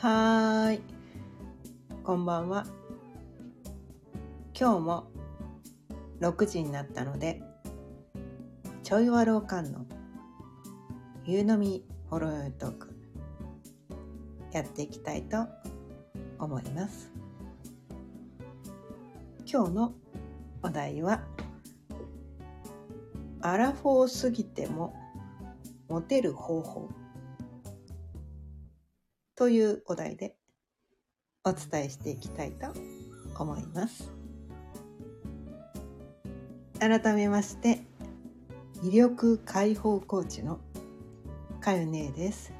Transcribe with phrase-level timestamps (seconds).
[0.00, 0.80] はい。
[2.04, 2.64] こんばんは。
[4.56, 5.08] 今日も
[6.20, 7.42] 6時になったので、
[8.84, 9.86] ちょいわろうかんの
[11.24, 12.94] 夕飲みほろよいトーク
[14.52, 15.48] やっていきたいと
[16.38, 17.10] 思います。
[19.52, 19.94] 今日の
[20.62, 21.24] お題は、
[23.40, 24.94] アラフォーすぎても
[25.88, 26.88] モテる方法
[29.38, 30.34] というお題で
[31.44, 32.72] お伝えしていきたいと
[33.40, 34.10] 思います。
[36.80, 37.78] 改めまして、
[38.82, 40.58] 魅力解放コーチの
[41.60, 42.52] かゆねえです。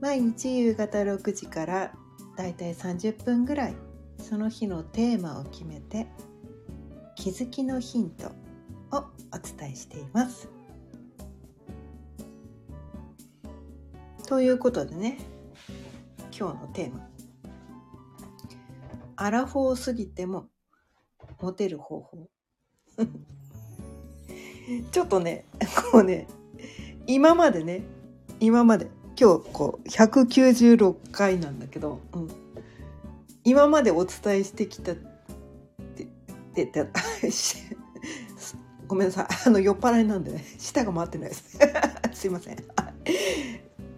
[0.00, 1.92] 毎日夕方6時から
[2.36, 3.76] だいたい30分ぐらい
[4.18, 6.08] その日のテーマを決めて
[7.14, 8.32] 気づきのヒント
[8.90, 10.51] をお伝えしています。
[14.32, 15.18] ということでね。
[16.34, 17.06] 今日のテーマ
[19.14, 20.48] 「アラフォーすぎても
[21.42, 22.30] モテる方法」
[24.90, 25.44] ちょっとね
[25.92, 26.28] こうね
[27.06, 27.82] 今までね
[28.40, 28.88] 今まで
[29.20, 32.28] 今日こう196回なんだけど、うん、
[33.44, 35.04] 今までお伝えしてきたって
[36.54, 36.90] 言ってって
[38.88, 39.26] ごめんなさい。
[39.46, 41.58] あの酔っ払いなんでね舌が回ってないです。
[42.14, 42.56] すいません。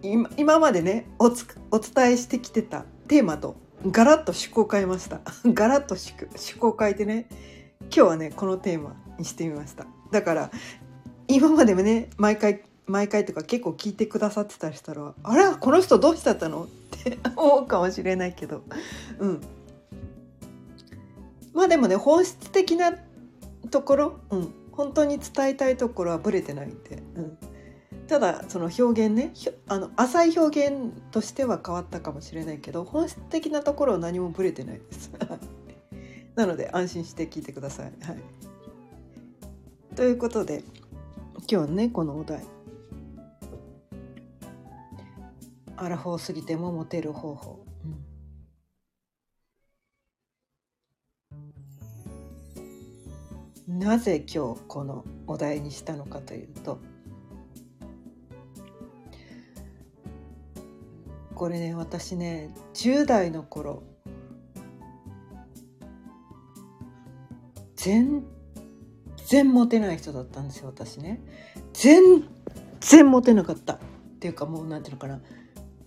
[0.05, 3.56] 今今までねお伝えしてきてたテーマと
[3.91, 5.20] ガラッと趣向を変えました。
[5.46, 7.27] ガラッと趣趣向変えてね
[7.80, 9.86] 今日はねこのテーマにしてみました。
[10.11, 10.50] だから
[11.27, 16.66] 今までもね毎回毎回とか結構聞いてくださってたりしたら「あらこの人どうしちゃったの?」っ
[17.02, 18.62] て 思うかもしれないけど。
[19.18, 19.41] うん。
[21.55, 22.92] まあでもね本質的な
[23.70, 27.39] ところ、うん、本当に伝えたいところはブレてないんで、うん、
[28.08, 29.33] ただその表現ね
[29.66, 35.11] あの浅い表現としては変わったかもしれないけど本質的なところは何もブレてないです。
[36.36, 37.92] なので安心して聞いてください。
[38.02, 38.18] はい、
[39.95, 40.64] ということで
[41.51, 42.45] 今日ねこのお題
[45.77, 47.64] 「アラフォー過ぎてもモテる方法」、
[53.67, 56.78] なぜ今日このお題にしたのかというと
[61.34, 63.83] これね私ね10代の頃
[67.77, 68.24] 全
[69.27, 71.20] 然モテない人だったんですよ私ね。
[71.72, 72.24] 全
[72.80, 73.74] 然モテなかった。
[73.74, 73.78] っ
[74.20, 75.20] ていうかもうなんていうのかな。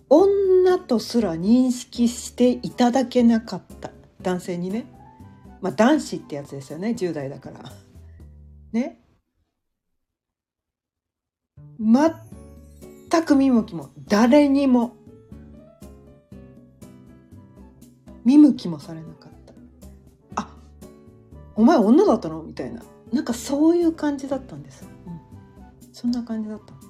[0.08, 3.90] 女とすら認識していただけなかった。
[4.22, 4.86] 男性にね。
[5.60, 6.90] まあ男子ってやつですよね。
[6.90, 7.72] 10代だから。
[8.72, 9.00] ね。
[11.80, 14.94] 全く見向きも誰にも
[18.28, 20.42] 見向きもされなかった。
[20.42, 20.50] あ
[21.56, 22.42] お前女だったの？
[22.42, 22.82] みたいな。
[23.10, 25.20] なんかそういう感じだったんです、うん、
[25.94, 26.80] そんな感じだった、ま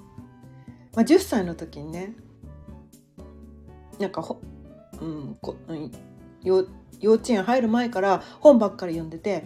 [0.97, 2.13] あ、10歳の時にね
[3.99, 4.41] なんかほ、
[4.99, 5.89] うんこうん、
[6.43, 6.67] 幼
[6.99, 9.45] 幼稚園入る前から本ばっかり読んでて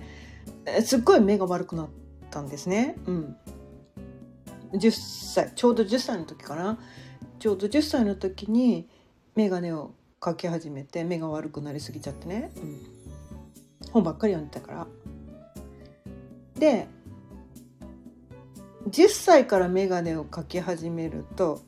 [0.84, 1.90] すっごい目が悪くなっ
[2.31, 3.38] たんですね、うん、
[4.74, 6.80] 10歳ちょうど10歳の時かな。
[7.38, 8.90] ちょうど10歳の時に
[9.36, 14.88] 眼鏡をかけ始めて目が悪くなりすぎちゃってね、うん、本ばっかり読んでたから。
[16.57, 16.88] で
[18.89, 21.62] 10歳から眼鏡をかけ始めると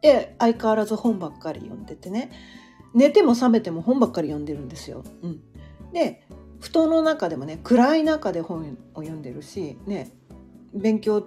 [0.00, 2.30] で相変わらず本ばっかり読んでてね
[2.94, 5.04] 寝ても覚めても本ばっかり読んでるんですよ。
[5.22, 5.40] うん、
[5.92, 6.26] で
[6.60, 10.10] 布団の中でもね暗い中で本を読んでるしね
[10.72, 11.26] 勉強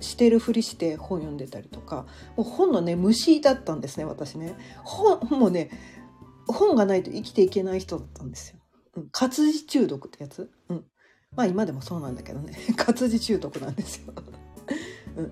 [0.00, 2.06] してるふりして本読んでたりとか
[2.36, 5.70] もう本のね虫だったんですね私ね本もね
[6.46, 8.58] 本がないと生きていけない人だったんですよ。
[8.96, 10.84] うん、活字中毒ってやつ、うん、
[11.34, 14.12] まあ今でもそうなんだけどね 活字中毒なんですよ。
[15.16, 15.22] う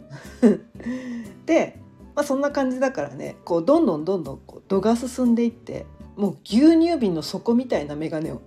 [0.48, 0.60] ん、
[1.46, 1.78] で、
[2.14, 5.86] まあ、そんな感じだからねこうどんどんどんどんこう度が進んでいって
[6.16, 8.42] もう牛乳瓶の底みたいな眼鏡を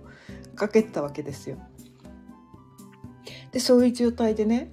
[0.54, 1.58] かけてたわけですよ。
[3.52, 4.72] でそういう状態でね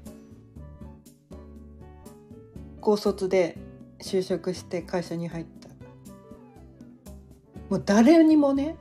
[2.84, 3.58] 高卒で
[4.02, 5.70] 就職して会社に入った。
[7.70, 8.76] もう誰にもね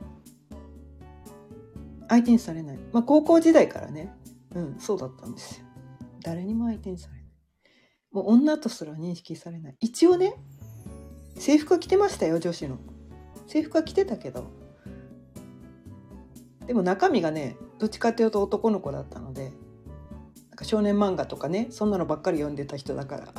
[2.09, 4.13] 相手にされない、まあ、高校時代からね、
[4.53, 5.65] うん、そうだったんですよ。
[6.21, 7.23] 誰にも相手にされない。
[8.11, 9.77] もう女とすら認識されない。
[9.79, 10.35] 一応ね
[11.37, 12.77] 制服は着てましたよ女子の。
[13.47, 14.51] 制服は着てたけど。
[16.67, 19.53] でも中身がねどっちかっていうと男の子だったので。
[20.49, 23.33] なんか少年漫画とかねそんなのばっかり読んでた人だから、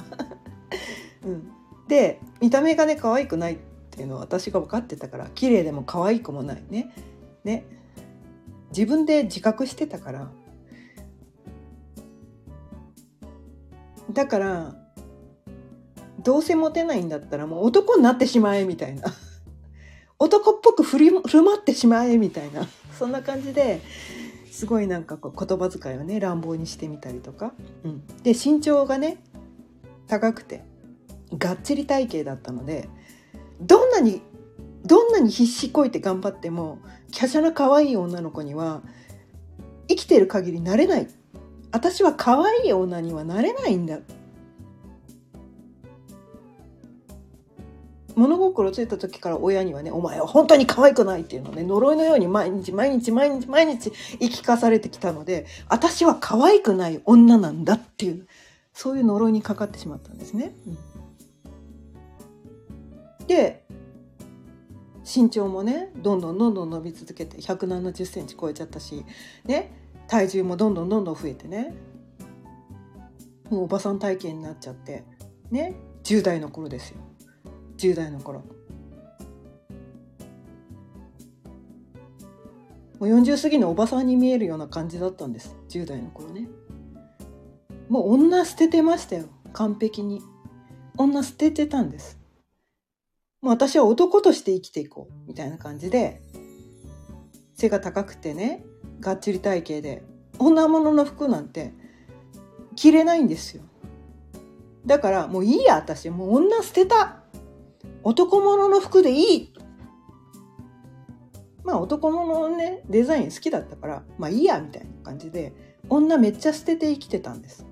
[1.24, 1.50] うん、
[1.88, 3.58] で見た目がね可愛くないっ
[3.90, 6.92] ていうのは私が分かってたから綺麗でも可愛くもないね。
[7.44, 7.64] ね。
[8.70, 10.30] 自分で自覚してたから。
[14.12, 14.74] だから
[16.22, 19.12] どうせモテないんだったらもう男になってしまえみたいな。
[20.18, 22.66] 男っぽく振り振る舞ってしまえみたいな。
[22.98, 23.80] そんな感じで
[24.50, 29.18] すごいなんかこう言葉遣いをね乱暴にしてみたりとか、うん、で身長がね
[30.06, 30.62] 高くて
[31.36, 32.88] がっちり体型だったので
[33.60, 34.22] どんなに
[34.84, 36.78] どんなに必死こいて頑張っても
[37.18, 38.82] 華奢な可愛い女の子には
[39.88, 41.08] 生きてる限りなれない。
[41.72, 43.98] 私は可愛い女にはなれないんだ。
[48.14, 53.90] 物心ついた時から親にはね「お前は本当に可愛くない」っていうのね呪いのように毎日毎日毎日毎日
[54.20, 58.26] 言い聞かされてきたので私は可愛くない女なんだっていう。
[58.74, 60.54] そういう呪いにかかってしまったんですね。
[63.20, 63.64] うん、で
[65.04, 69.04] 身長もねどんどんどんどん伸び続けて170センチ超えちゃったし
[69.44, 69.72] ね
[70.08, 71.74] 体重もどんどんどんどん増えてね
[73.48, 75.04] もうおばさん体型になっちゃって
[75.50, 76.98] ね10代の頃ですよ。
[77.78, 78.40] 10代の頃。
[82.98, 85.56] もう40過ぎのおばさんに見えるような感じだったんです。
[85.68, 86.48] 10代の頃ね
[87.88, 89.25] もう女捨ててましたよ。
[89.52, 90.22] 完璧に。
[90.96, 92.19] 女捨ててたんです。
[93.40, 96.22] もう私は男として生きていこうみたいな感じで
[97.54, 98.64] 背が高くてね
[99.00, 100.02] がっちり体型で
[100.38, 101.75] 女物の服なんて
[102.75, 103.62] 着れないんですよ。
[104.86, 106.10] だからもういいや私。
[106.10, 107.22] もう女捨てた。
[108.02, 109.52] 男物の服でいい。
[111.64, 115.52] まあ男物のねデザイン好きだったからまあいいやみたいな感じで
[115.88, 117.66] 女めっちゃ捨てて生きてたんです。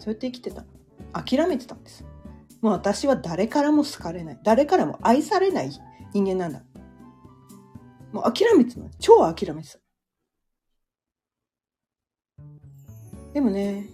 [0.00, 0.64] そうやって生きてた
[1.12, 2.04] 諦めてたんです。
[2.60, 4.40] もう私は誰からも好かれない。
[4.42, 5.70] 誰からも愛されない
[6.12, 6.62] 人間なんだ。
[8.12, 9.78] もう諦めてた超諦めてた
[13.32, 13.86] でもね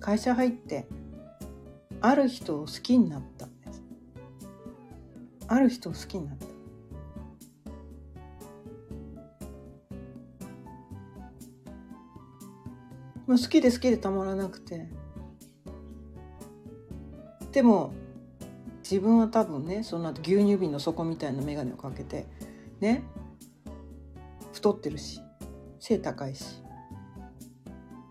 [0.00, 0.88] 会社入って
[2.00, 3.82] ある人を好きになったんです。
[5.48, 6.57] ある人を好きになった。
[13.28, 14.88] もう好きで好きでたまらなくて。
[17.52, 17.92] でも
[18.82, 22.26] 自分は多分ねその後牛乳瓶の底みたいな眼鏡をかけて
[22.80, 23.04] ね。
[24.52, 25.20] 太ってるし
[25.78, 26.62] 背高いし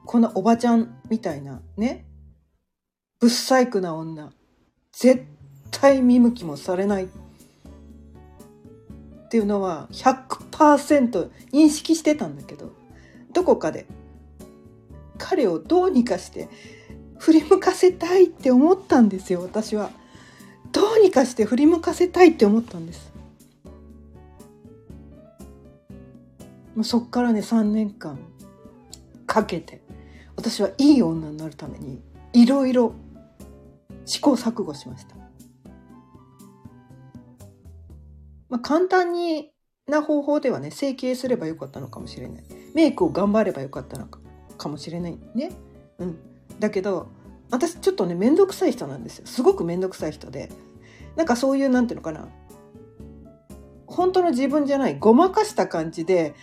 [0.07, 2.05] こんなおばちゃんみたいなね、
[3.19, 4.31] ぶっ細工な女、
[4.93, 5.25] 絶
[5.69, 7.05] 対見向きもされない。
[7.05, 7.07] っ
[9.29, 12.71] ていうのは100%認識してたんだけど、
[13.33, 13.85] どこかで
[15.17, 16.49] 彼をどうにかして
[17.19, 19.91] 振り向かせたいって思ったんですよ、私は。
[20.71, 23.13] どうにかして振り向かせたいって思ったんです。
[26.83, 28.19] そっからね3年間
[29.25, 29.81] かけて
[30.35, 32.01] 私はいい女になるために
[32.33, 32.93] いろいろ
[34.05, 35.15] 試行錯誤しました。
[38.49, 39.51] まあ、簡単に
[39.87, 42.43] な方法ではね整形すればよかったのかもしれない
[42.73, 44.19] メイクを頑張ればよかったのか
[44.57, 45.51] かもしれないね。
[45.99, 46.17] うん、
[46.59, 47.07] だけど
[47.49, 49.27] 私ちょっとね面倒くさい人なんですよ。
[49.27, 50.49] すごく面倒くさい人で。
[51.15, 52.27] なんかそういうなんていうのかな。
[53.85, 56.35] 本当の自分じゃないごまかした感じで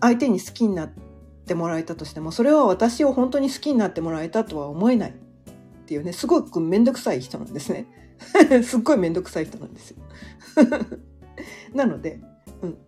[0.00, 1.04] 相手に好きになって
[1.44, 5.14] ってもらえたとしてもそれは私を本当に好きになってもらえたとは思えないっ
[5.86, 7.86] ていうねすごく面倒くさい人なんですね。
[8.64, 9.98] すっごい面倒くさい人なんですよ。
[11.74, 12.20] なので、
[12.62, 12.78] うん、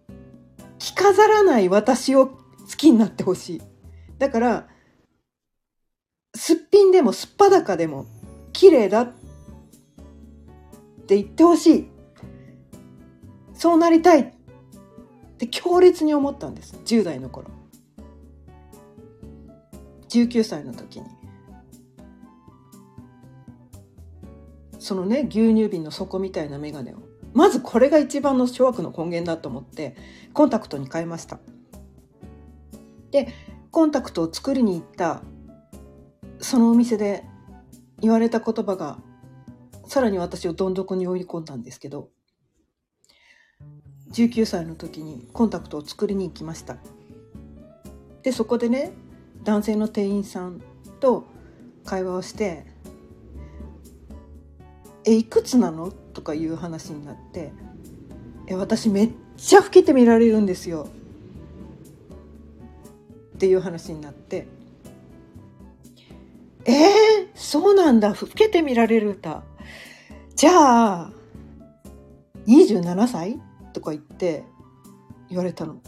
[0.79, 2.37] 着飾らない私を好
[2.79, 3.63] きになってほしい。
[4.19, 4.69] だから
[6.35, 8.07] すっぴんでもすっぱだかでも
[8.53, 9.13] 綺麗だっ
[11.07, 11.89] て言ってほしい。
[13.55, 14.27] そうなりたいっ
[15.39, 16.77] て強烈に思ったんです。
[16.85, 17.49] 10代の頃。
[20.09, 21.07] 19歳の時に。
[24.79, 26.97] そのね牛乳瓶の底みたいな眼鏡を。
[27.35, 29.95] まずこれが一番の諸悪の根源だと思って
[30.33, 31.39] コンタクトに変えました。
[33.11, 33.29] で
[33.77, 35.21] コンタクトを作りに行った
[36.39, 37.25] そのお店で
[38.01, 38.97] 言われた言葉が
[39.87, 42.09] さらに私をどん底に追い込んだんですけど
[44.13, 46.79] 19歳の時にコンタクトを作りに行きました
[48.23, 48.93] でそこでね
[49.45, 50.63] 男性の店員さん
[50.99, 51.27] と
[51.85, 52.65] 会話をして
[55.05, 57.53] 「えいくつなの?」とかいう話になって
[58.49, 60.89] 「え私めっちゃ老けて見られるんですよ」
[63.37, 64.49] っていう話になって
[66.65, 68.09] 「えー、そうなんだ。
[68.09, 69.45] 老けて見られるんだ
[70.35, 71.13] じゃあ
[72.47, 73.41] 27歳？
[73.75, 74.45] とか言って
[75.29, 75.83] 言われたの。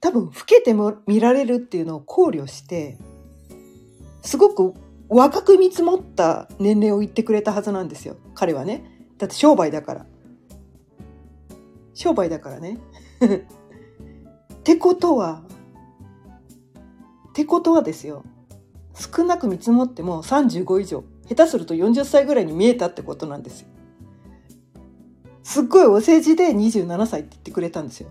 [0.00, 2.98] 多分老けても見られるっていうのを考慮して
[4.22, 4.74] すごく
[5.08, 8.16] 若く見積もった年齢を言ってくれたはずなんですよ。
[8.34, 9.06] 彼はね。
[9.18, 10.06] だって商売だから。
[11.92, 12.78] 商売だからね。
[13.20, 15.42] ってことは
[17.32, 18.24] ってことはですよ
[18.94, 23.68] 少なく見積もっても35以上下手すると40歳ぐらいに見えたってことなんですよ。
[25.42, 28.10] すっごいお世辞で27歳って言ってくれたんですよ。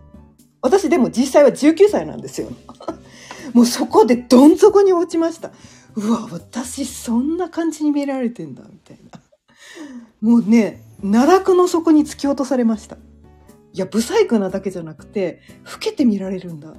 [0.61, 2.49] 私でも実際は19歳なんですよ。
[3.53, 5.51] もうそこでどん底に落ちました。
[5.95, 9.21] うわ私そんな感じに見られてんだみたいな。
[10.21, 12.97] もうね奈落の底に突き落とされました。
[13.73, 16.73] いや不細工なだけじゃなくて老けて見られるんだ。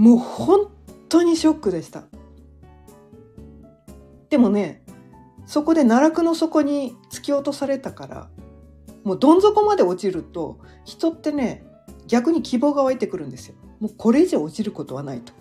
[0.00, 0.70] もう本
[1.08, 2.04] 当にショックでした
[4.30, 4.82] でもね
[5.46, 8.30] そこで奈落の底に突き落とされたから
[9.04, 11.64] もうどん底まで落ちると人ってね
[12.06, 15.32] 逆に希望が湧いてくるんですよもうこれ以上落ちることはないと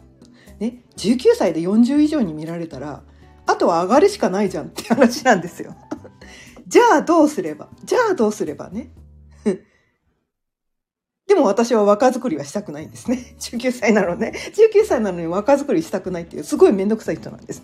[0.60, 3.04] ね、19歳で40以上に見られたら
[3.46, 5.76] あとは上がるしかないじゃんって話なんですよ。
[6.68, 8.92] じゃあどうすればじゃあどうすればね。
[11.30, 13.36] でも私は若作りはしたくないんですね。
[13.40, 14.34] 19歳なのね。
[14.36, 17.62] 19歳なのに若作りしたくないっていうすごい面倒くさい人なんです。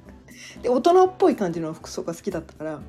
[0.62, 2.80] で大人っぽい感じの服装が好きだったから、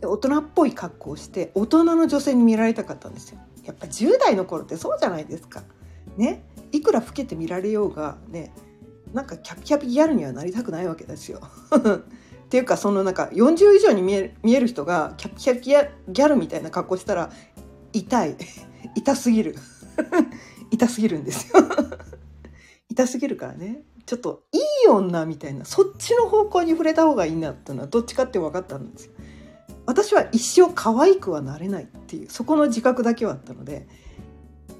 [0.00, 3.40] で大人っぽい格好をして大人の女性に見られたかったんですよ。
[3.64, 5.64] やっぱ10代の頃ってそうじゃないですか。
[6.16, 6.44] ね。
[6.70, 8.52] いくら老けて見られようがね
[9.12, 11.40] なんかキャピキャピギャルにはなりたくないわけですよ。
[12.46, 15.60] っていうかそのなんか40以上に見える見える人がキャピキャピ
[16.08, 17.30] ギャルみたいな格好したら
[17.92, 18.36] 痛い。
[18.94, 19.56] 痛すぎる。
[20.70, 21.62] 痛すぎるんですよ。
[22.88, 23.82] 痛すぎるからね。
[24.06, 25.64] ちょっといい女みたいな。
[25.64, 29.12] そっちの方向に触れた方がいいなっていうのはどっちかって分かったんですよ。
[29.86, 33.88] 私は一生可愛くはなれないっていうそこの自覚だけはあったので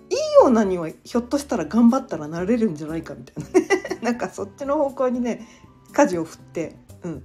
[0.08, 3.60] いい女にはひょっとしたら頑張ったらなれるんじゃないかみたいな。
[3.60, 5.46] ねなんかそっちの方向にね
[5.92, 7.22] 舵を振ってうん。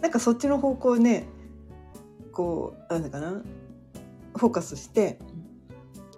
[0.00, 1.26] なんかそっちの方向ね
[2.32, 3.42] こうなんだかな。
[4.36, 5.18] フォーカスして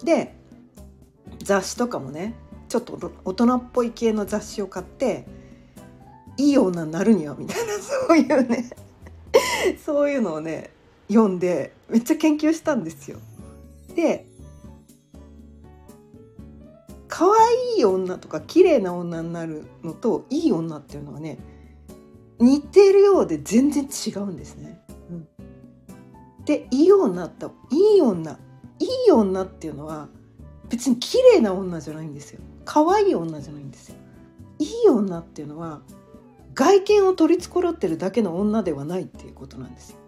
[0.04, 0.34] で
[1.42, 2.34] 雑誌とかもね
[2.68, 5.26] ちょっと大人っぽい系の雑誌を買って
[6.36, 8.70] いい女になるにはみたいな そういうね
[9.84, 10.70] そういうのをね
[11.08, 13.18] 読んでめっちゃ研究したんですよ。
[13.94, 14.26] で
[17.08, 21.38] 可愛い女とか綺麗な女になるのといい女っていうのはね
[22.38, 24.80] 似てるようで全然違うんですね。
[26.48, 28.38] でいい女といい女
[28.78, 30.08] いい女っていうのは
[30.70, 32.40] 別に綺麗な女じゃないんですよ。
[32.64, 33.96] 可愛い女じゃないんですよ。
[34.58, 35.82] いい女っていうのは
[36.54, 39.98] 外見を取り繕ってるだけの女ではないっていうことなんですよ。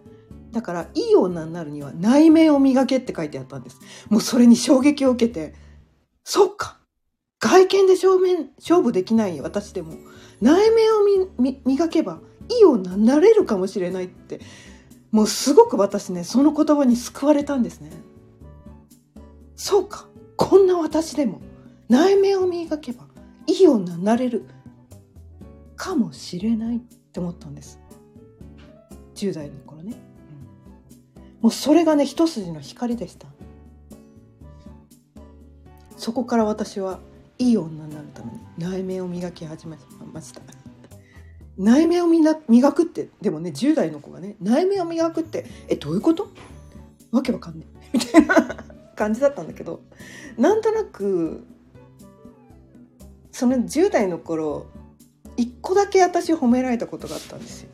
[0.52, 3.78] だからいい女になるには内面を磨けって書いてあったんです。
[4.08, 5.54] もうそれに衝撃を受けて、
[6.24, 6.78] そっか
[7.38, 9.92] 外見で正面勝負できない私でも
[10.40, 14.40] 内面を磨けばいい女になれるかもしれないって
[15.10, 17.90] もうすごく私ねその言葉に救われたんですね。
[19.56, 20.06] そうか。
[20.36, 21.40] こんな私でも
[21.88, 23.04] 内面を磨けば
[23.46, 24.46] いい女になれる
[25.76, 27.78] かもしれないって思ったんです。
[29.14, 29.94] 10代の頃ね、
[31.40, 33.26] もうそれがね一筋の光でした。
[35.96, 37.00] そこから私は
[37.38, 39.76] いい女になるために内面を磨き始め
[40.12, 40.59] ました。
[41.62, 42.34] 内面を磨
[42.72, 43.08] くって。
[43.20, 46.28] でもね10代の子がね内面を磨くってえどういうこと？
[47.12, 48.56] わけわかんないみたいな
[48.96, 49.80] 感じだったんだけど
[50.38, 51.44] なんとなく
[53.32, 54.66] その10代の頃
[55.36, 57.68] 一個だけ私褒められたことがあったんですよ。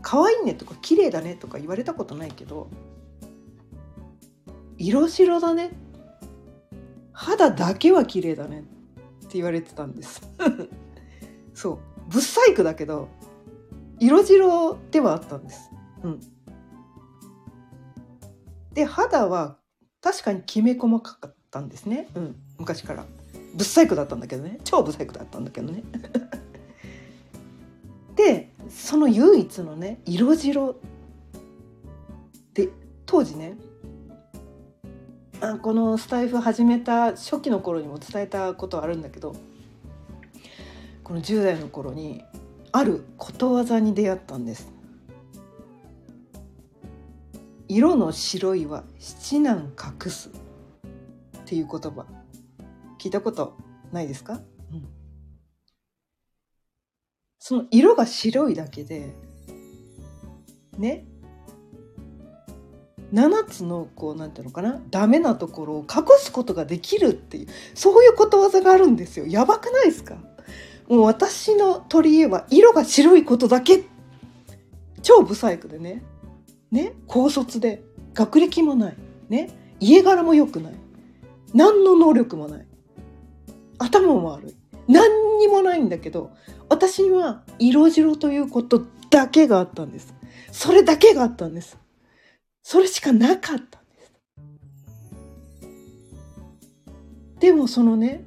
[0.00, 2.68] 可愛いねとか綺麗だねとか言われたことないけど
[4.78, 5.70] 色白だね。
[7.12, 8.62] 肌だけは綺麗だねっ
[9.28, 10.22] て言われてたんです。
[11.54, 11.78] そう。
[12.08, 13.08] ぶっ細工だけど
[13.98, 15.70] 色白ではあったんです。
[16.02, 16.20] うん、
[18.72, 19.58] で肌は
[20.00, 23.04] 確かにきめ細かかったんですね、うん、昔から。
[23.54, 24.58] ぶっ細工だったんだけどね。
[24.64, 25.82] 超ぶっ細工だったんだけどね。
[28.16, 30.76] でその唯一のね色白
[32.54, 32.68] で
[33.06, 33.56] 当時ね
[35.40, 39.34] あこのスタイフ始めた初期の頃にも伝えたことあるんだけど
[41.04, 42.24] この10代の頃に
[42.70, 44.72] あることわざに出会ったんです。
[47.68, 50.32] 色の白いは七難隠すっ
[51.46, 52.06] ていう言葉
[52.98, 53.56] 聞いたこと
[53.92, 54.40] ないですか、
[54.72, 54.88] うん、
[57.38, 59.14] その色が白いだけで
[60.76, 61.06] ね
[63.12, 64.82] ？7つのこうなんていうのかな？
[64.90, 69.26] ダメなところを隠すことができるっていうそういうことわざがあるんですよ。
[69.26, 70.16] やばくないですか？
[70.92, 73.84] もう私の取り柄は色が白いことだけ。
[75.00, 76.02] 超ブサイクでね。
[76.70, 76.92] ね？
[77.06, 77.82] 高卒で。
[78.12, 78.96] 学歴もない。
[79.30, 79.48] ね？
[79.80, 80.74] 家柄も良くない。
[81.54, 82.66] 何の能力もない。
[83.78, 84.54] 頭も悪い。
[84.86, 86.30] 何にもないんだけど
[86.68, 90.12] 私には色白ということだけがあったんです。
[90.50, 91.78] それだけがあったんです。
[92.62, 94.12] それしかなかったんです。
[97.40, 98.24] でもそのね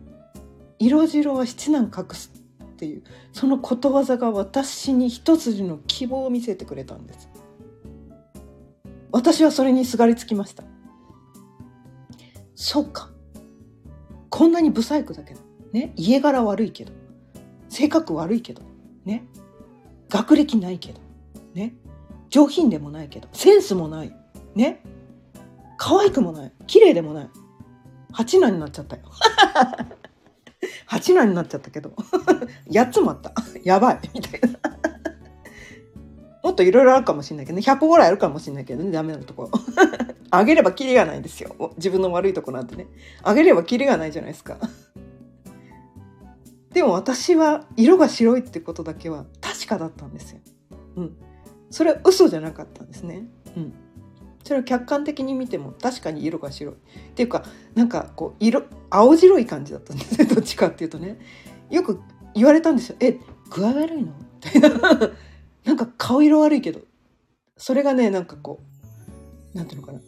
[0.79, 2.31] 色白は七難隠す
[2.75, 7.29] っていうそのことわざが私に一筋の希望を見せてくれたんです。
[9.13, 10.63] 私はそれにすがりつきました。
[12.53, 13.09] そうか。
[14.29, 15.39] こんなに不細工だけど。
[15.71, 15.93] ね。
[15.95, 16.91] 家柄悪いけど。
[17.69, 18.61] 性格悪いけど。
[19.05, 19.25] ね。
[20.09, 20.99] 学歴ないけど。
[21.53, 21.75] ね。
[22.29, 23.29] 上品でもないけど。
[23.31, 24.13] センスもない。
[24.53, 24.83] ね。
[25.77, 26.51] 可愛くもない。
[26.67, 27.29] 綺麗でもない。
[28.11, 29.03] 八男になっちゃったよ。
[30.85, 31.91] 八男になっちゃったけど。
[32.69, 33.33] 8つもあった。
[33.63, 33.99] やばい。
[34.13, 34.59] みたいな。
[36.43, 37.61] もっといろいろあるかもしれないけどね。
[37.63, 38.91] 100個ぐらいあるかもしれないけどね。
[38.91, 39.49] ダメなとこ。
[40.29, 41.73] あげればキリがないんですよ。
[41.77, 42.87] 自分の悪いとこなんてね。
[43.23, 44.57] あげればキリがないじゃないですか。
[46.71, 50.39] でも私は色が白いってことだけは確かだったんですよ。
[50.97, 51.17] うん。
[51.71, 53.27] それは嘘じゃなかったんですね。
[53.55, 53.73] うん。
[54.45, 56.75] それを客観的に見ても確かに色が白い。
[56.75, 56.77] っ
[57.15, 60.25] ていうかなんかこう色青白い感じだったんですね。
[60.25, 61.19] どっちかっていうとね。
[61.71, 61.99] よく
[62.35, 64.13] 言われたんですよ「え具合悪いの?」
[64.45, 65.11] みたいな。
[65.65, 66.79] なんか顔色悪いけど。
[67.57, 68.59] それがねなんかこ
[69.53, 69.99] うなんていうのかな。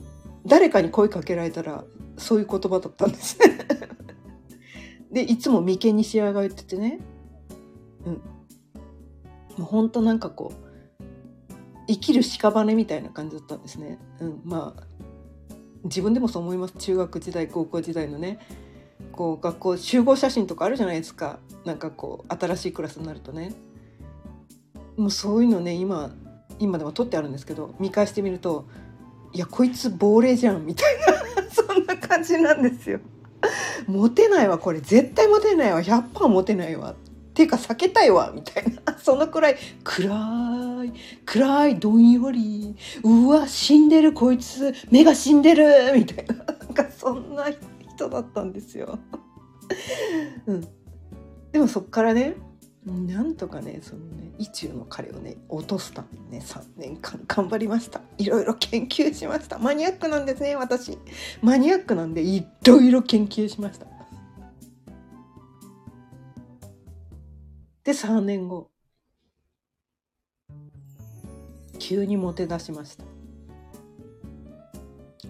[0.46, 1.84] 誰かに声かけられたら
[2.18, 3.58] そういう言葉だったんですね。
[5.12, 7.00] でいつも眉間にしわが言っててね。
[8.06, 8.14] うん。
[8.14, 8.20] も
[9.60, 10.67] うほんとなんかこう
[11.88, 13.98] 生きる屍みたいな感じだったんですね。
[14.20, 14.84] うん、まあ
[15.84, 16.74] 自分でもそう思います。
[16.78, 18.40] 中学時代高校時代のね
[19.12, 21.40] こう学校集合写真とかあるじゃないですか。
[21.66, 23.54] なんかこう新しいクラスになるとね。
[24.98, 26.12] もうそういうのね今
[26.60, 28.66] 今でも撮ってあるんですけど見返してみると
[29.34, 31.44] いやこいつ亡霊じゃんみたいな。
[31.50, 33.00] そんな感じなんですよ。
[33.88, 34.82] モテないわこれ。
[34.82, 35.82] 絶対モテないわ。
[35.82, 36.92] 100%モテないわ。
[36.92, 36.96] っ
[37.34, 38.98] ていうか避けたいわみたいな。
[38.98, 40.94] そのくらい暗い
[41.26, 42.76] 暗いどんより。
[43.04, 44.74] うわ死んでるこいつ。
[44.92, 45.94] 目が死んでる。
[45.96, 46.36] みたいな。
[46.36, 47.46] なんかそんな
[47.96, 49.00] 人だったんですよ。
[50.48, 50.68] うん、
[51.52, 52.36] でもそっからね
[52.86, 56.40] なんとかねそのね意中の彼をね落とすためにね。
[56.40, 57.20] 3年間。
[57.28, 58.02] 頑張りました。
[58.18, 59.60] いろいろ研究しました。
[59.60, 60.98] マニアックなんですね私。
[61.42, 63.88] マニアックなんでいろいろ研究しました。
[67.84, 68.70] で3年後。
[71.80, 73.04] 急にモテ出しました。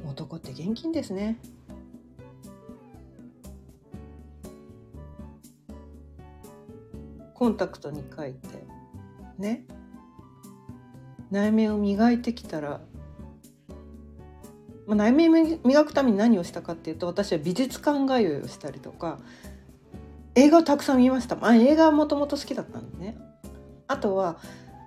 [0.05, 1.39] 男って現金ですね。
[7.33, 8.47] コンタクトに書いて
[9.37, 9.65] ね。
[11.29, 12.81] 内面を磨いてきたら、
[14.87, 19.19] まあ、内面磨くために何をしたかっていうと私は美術館通いをしたりとか
[20.35, 23.17] 映画をたくさん見ました、まあ、映画はもともと好きだったんでね。
[23.87, 24.39] あとは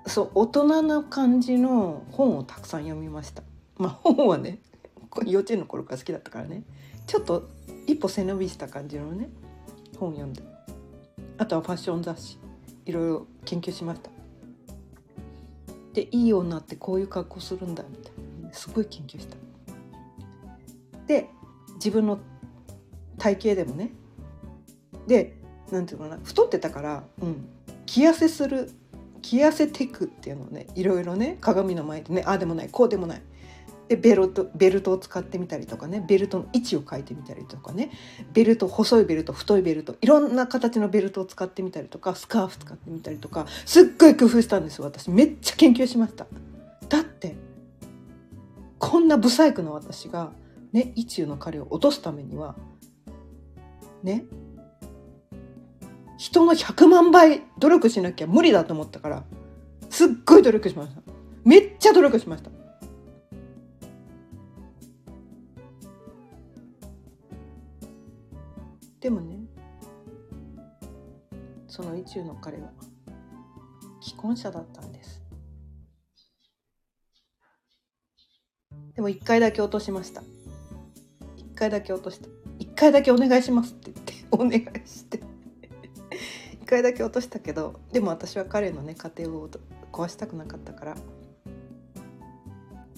[0.07, 3.43] そう大人な感じの本をたくさん読みました。
[3.77, 4.61] まあ本はね
[5.27, 6.63] 幼稚園の頃から好きだったからね。
[7.07, 7.49] ちょっと
[7.87, 9.29] 一歩背伸びした感じのね
[9.99, 10.43] 本読んで。
[11.39, 12.39] あとはファッション雑誌。
[12.87, 14.11] いろいろ研究しました。
[15.93, 18.53] でいい女ってこういう格好するんだみたいな。
[18.53, 19.37] すごい研究した。
[21.07, 21.29] で
[21.75, 22.19] 自分の
[23.19, 23.93] 体型でもね。
[25.07, 25.37] で
[25.71, 26.23] なんていうのかな。
[26.23, 27.49] 太ってたから、うん、
[27.87, 28.71] 着痩せする
[29.21, 33.23] 着痩せテクっていうのをねいろいろね鏡の前でねああでもないこうでもない。
[33.89, 37.91] でベルトベルトを使ってみたりとかねベルトの位置を変えてみたりとかね
[38.33, 45.11] ベルト細いベルト太いベルトいろんな形のベルトを使ってみたりとかスカーフ使ってみたりとかすっごい工夫したんです私。
[45.11, 46.29] めっちゃ研究しました。
[46.89, 47.35] だって
[48.79, 50.31] こんなブサイクな私が
[50.73, 52.55] ね意中の彼を落とすためには
[54.05, 54.25] ね
[56.21, 59.25] 人の100万倍努力しなきゃ無理だと思ったから
[59.89, 61.01] すっごい努力しました。
[61.45, 62.51] めっちゃ努力しました。
[69.01, 69.39] でもね
[71.67, 72.69] その意中の彼は
[74.03, 75.23] 既婚者だったんです。
[78.95, 80.23] でも一回だけ落としました。
[81.39, 82.29] 一回だけ落とした。
[82.59, 85.30] 一回だけお願いしますって言ってお願いして。
[86.71, 89.51] 回だけ落としたけどでも私は彼のね家庭を
[89.93, 90.97] 壊したくなかったから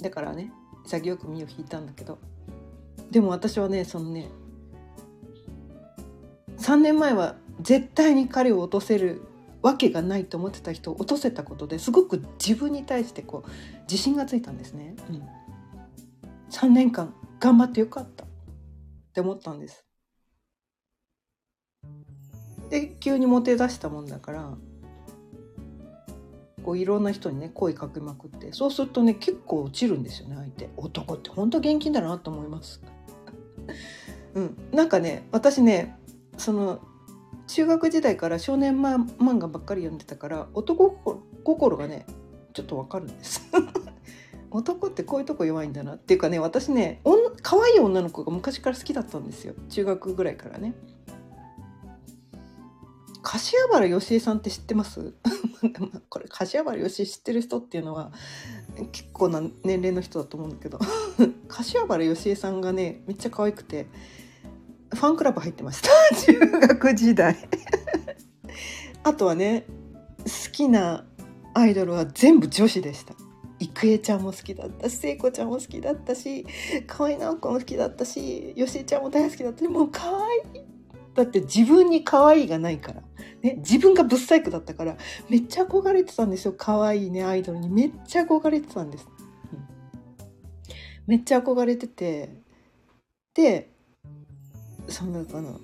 [0.01, 0.53] だからね
[0.85, 2.19] 潔く身を引いたんだけど
[3.11, 4.29] でも私はねそのね
[6.59, 9.23] 3年前は絶対に彼を落とせる
[9.63, 13.51] わけがないと思ってた人を落とせたことですごく自分に対してこう
[13.83, 14.97] 自信がついたんですね。
[15.09, 15.23] うん、
[16.51, 18.27] 3年間頑張ってよかったっ
[19.15, 19.85] て思ったんです。
[22.73, 24.49] で急にモテ出したもんだから
[26.63, 30.71] こういろんな人にね声かけまくってそうするとね結構落ちるんですよね相手。
[30.79, 32.83] 男って本当現金だなと思います。
[34.35, 35.99] うん、なんかね私ね
[36.39, 36.81] その
[37.47, 42.07] 中学時代から少年漫画ばっかり読んでたから男心がね
[42.55, 43.43] ちょっとわかるんです。
[44.51, 47.03] 男ってこういうとこ弱いんだなっていうかね私ね
[47.43, 49.53] 可愛い女の子が昔から好きだったんですよ。
[49.69, 50.73] 中学ぐらいからね。
[53.23, 55.15] 柏原芳恵さんって知ってます？
[56.09, 58.13] これ柏原芳恵知ってる人っていうのは
[58.91, 60.79] 結構な年齢の人だと思うんだけど。
[61.49, 63.87] 柏原芳恵さんがねめっちゃ可愛くて
[64.91, 65.89] ファンクラブ入ってました。
[66.17, 67.37] 中学時代。
[69.05, 69.67] あとはね
[70.19, 71.05] 好きな
[71.55, 73.15] アイドルは全部女子でした。
[73.61, 76.45] 郁恵ちゃんも好きだったし聖子ちゃんも好きだったし
[76.89, 80.52] 河合直子も好きだったしよしえちゃんも大好きだったしもう可愛い。
[81.15, 83.03] だって自分に可愛いがないから、
[83.43, 84.97] ね、自分がブサイクだったから
[85.29, 86.55] めっちゃ憧れてたんですよ。
[86.57, 87.69] 可愛いねアイドルに。
[87.69, 89.09] めっちゃ憧れてたんです、
[89.53, 89.59] うん、
[91.07, 92.41] めっちゃ憧れてて。
[93.35, 93.73] で
[94.89, 95.59] そんなかな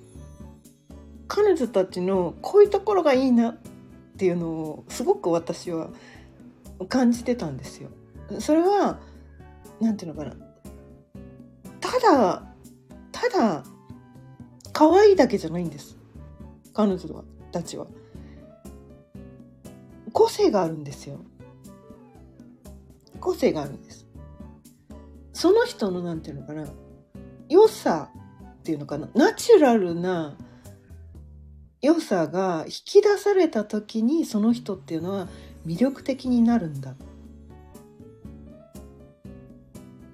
[1.27, 3.59] 彼女たちのこういうところがいいなっ
[4.17, 5.91] ていうのをすごく私は
[6.89, 7.91] 感じてたんですよ。
[8.41, 9.01] それは
[9.81, 10.37] 何て言うのかな。
[11.81, 12.43] ただ
[13.13, 13.65] ただ
[14.79, 15.97] 可愛いだけじゃないんです
[16.73, 17.89] 彼女たちは。
[20.13, 21.19] 個性があるんですよ。
[23.19, 24.07] 個性があるんです。
[25.33, 26.69] その人の何て言うのかな
[27.49, 28.13] 良さ
[28.61, 30.37] っていうのかなナチュラルな
[31.83, 35.27] 良さが引き出された時にその人っていうのは
[35.67, 36.97] 魅力的になるんだっ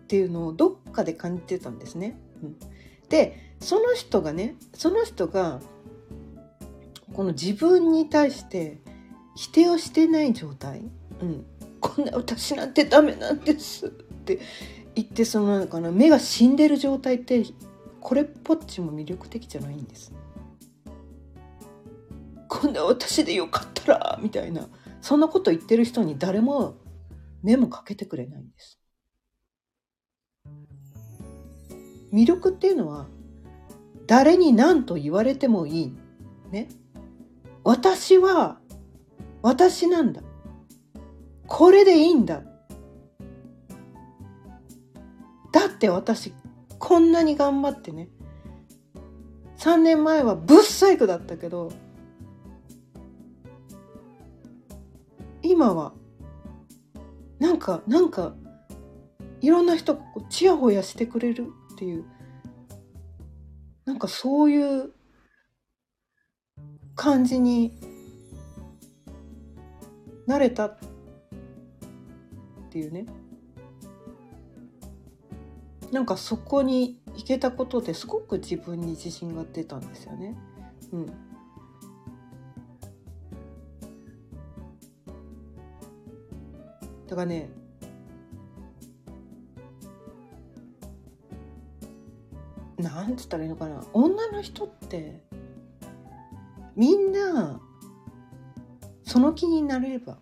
[0.07, 2.18] ていうのをどっかで感じてたんですね。
[2.42, 2.57] うん、
[3.11, 5.61] でその人がねその人が
[7.12, 8.79] この自分に対して
[9.37, 10.83] 否定をしてない状態、
[11.21, 11.45] うん、
[11.81, 14.40] こんな私なんてダメなんですって
[14.95, 17.45] 言ってそのかな目が死んでる状態って
[18.01, 20.12] これっぽっちも魅力的じゃないんです。
[22.49, 24.69] こんな私でよかったらみたいな
[25.01, 26.77] そんなこと言ってる人に誰も
[27.43, 28.79] 目もかけてくれないんです。
[32.12, 33.07] 魅力っていうのは
[34.07, 35.97] 誰に何と言われてもいい。
[36.51, 36.69] ね。
[37.62, 38.59] 私は
[39.43, 40.23] 私なんだ。
[41.47, 42.43] これでいいんだ。
[45.55, 46.35] だって私
[46.81, 48.09] こんなに頑張ってね
[49.59, 51.73] 3年前はブッサイクだったけど
[55.43, 55.93] 今は
[57.38, 58.35] なんかなんか
[59.40, 62.05] いろんな人がちやほやしてくれるっていう
[63.85, 64.92] なんかそういう
[66.94, 67.79] 感じに
[70.27, 70.79] なれたっ
[72.70, 73.07] ていうね
[75.92, 80.37] なんかそこに行けたことですごく自分に自信が出たんですよね。
[80.92, 81.12] うん、だ
[87.11, 87.49] からね
[92.78, 93.84] なんつったらいいのかな。
[93.92, 95.22] 女の人って
[96.76, 97.60] みんな
[99.04, 100.18] その気になれれば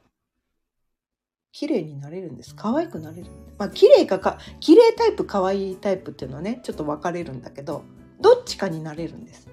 [1.52, 2.54] 綺麗になれるんです。
[2.54, 3.26] 可愛くなれる
[3.58, 7.84] まあ綺麗かか綺麗タイプ可愛いタイプっていうのはねちょっと分かれるんだけど
[8.20, 9.48] どっちかになれるんです。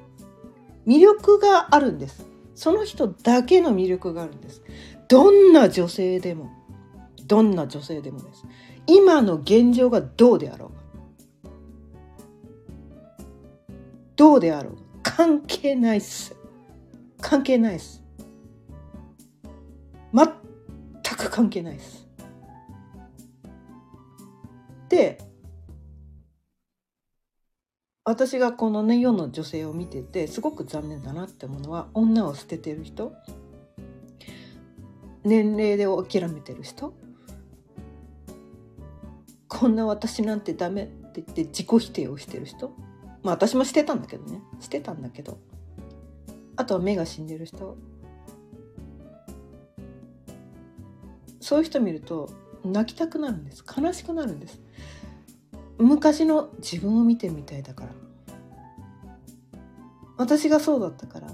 [0.88, 2.26] 魅力があるんです。
[2.56, 4.62] その人だけの魅力があるんです。
[5.08, 6.50] どんな女性でも
[7.26, 8.44] どんな女性でもです。
[8.88, 10.79] 今の現状がどうであろう。
[14.20, 14.78] どうであろう。
[15.02, 16.36] 関係ないっす。
[17.22, 18.04] 関係ないっす。
[20.14, 20.28] 全
[21.16, 22.06] く関係ないです。
[24.90, 25.20] で
[28.04, 33.14] 私がこのね世の女性を見ててすごく残念だなって思うのは女を捨ててる人。
[35.24, 36.94] 年齢で諦めてる人。
[39.48, 42.74] こんな私なんてダメって言って自己否定をしてる人。
[43.24, 44.42] まあ私もしてたんだけどね。
[44.60, 45.40] してたんだけど。
[46.56, 47.78] あとは目が死んでる人。
[51.40, 52.30] そういう人見ると
[52.64, 53.64] 泣きたくなるんです。
[53.66, 54.62] 悲しくなるんです。
[55.78, 57.92] 昔の自分を見てみたいだから。
[60.18, 61.28] 私がそうだったから。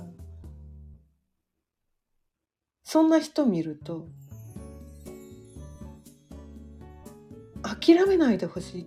[2.83, 4.07] そんな人見ると
[7.63, 8.81] 諦めないでほしい。
[8.83, 8.85] っ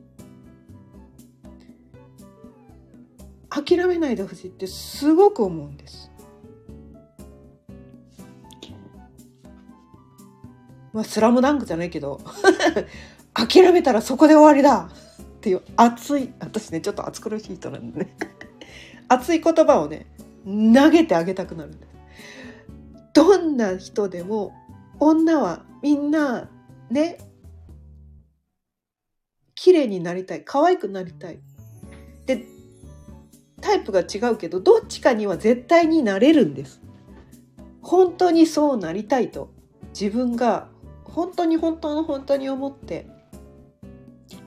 [3.51, 6.11] 諦めないでほしいってすごく思うんです。
[10.93, 12.21] まあスラムダンクじゃないけど
[13.33, 14.91] 諦めたらそこで終わりだ。
[15.39, 18.17] っていう熱い私ねちょっと熱苦しい人なんでね。
[19.09, 20.07] 熱い言葉をね
[20.45, 21.93] 投げてあげたくなるんです
[23.15, 24.53] どんな人でも
[25.01, 26.51] 女はみんな
[26.91, 27.19] ね
[29.55, 31.41] 綺麗になりたい可愛くなりたい。
[33.61, 36.81] タイプが違うけどどっちかには絶対になれるんです
[37.83, 39.51] 本当にそうなりたいと
[39.99, 40.69] 自分が
[41.05, 43.07] 本当に本当の本当に思って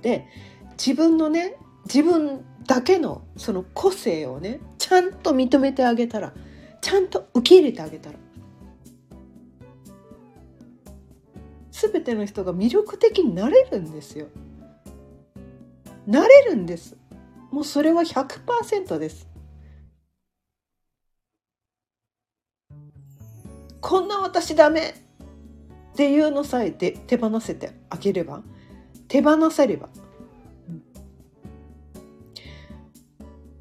[0.02, 0.28] で
[0.72, 6.34] 自分のね自分だけのその個性をねちゃんと認めてあげたら
[6.82, 8.18] ちゃんと受け入れてあげたら
[11.90, 14.28] 全ての人が魅力的になれるんですよ。
[16.06, 16.96] なれるんです。
[17.52, 19.28] もうそれは100%です。
[23.82, 24.96] こんな私ダメ
[25.92, 28.42] っていうのさえで手放せてあげれば
[29.08, 29.90] 手放せれば。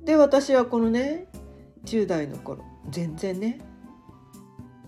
[0.05, 1.27] で私はこのね
[1.85, 3.61] 10代の頃全然ね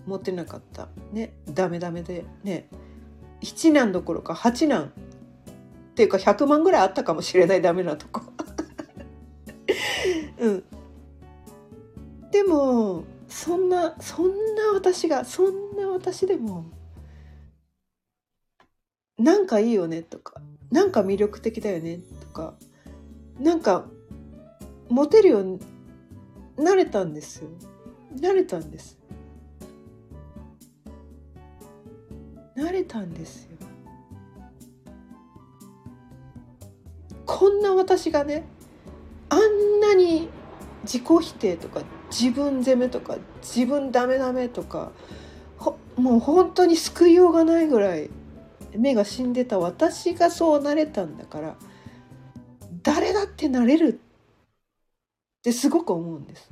[0.05, 2.69] 持ってなかったねダメダメでね
[3.41, 8.21] 7男どころか8男っていうか100万ぐらいあったかもしれないダメなとこ。
[10.43, 10.63] うん、
[12.31, 16.65] でもそんなそんな私がそんな私でも
[19.17, 22.55] なんかいいよねとかなんか魅力的だよねとか
[23.39, 23.85] なんか
[24.89, 25.59] モテるように
[26.57, 27.49] なれたんですよ。
[28.19, 28.99] 慣れたんです。
[32.57, 33.57] 慣れたんですよ。
[37.25, 38.43] こんな私がね
[39.33, 40.29] あんなに
[40.83, 44.91] 自己否定とか自分責めとか自分ダメダメとか
[45.95, 48.11] もう本当に救いようがないぐらい
[48.77, 51.55] 目が死んでた私がそうなれたんだから
[52.83, 53.99] 誰だってなれる
[55.39, 56.51] ってすごく思うんです。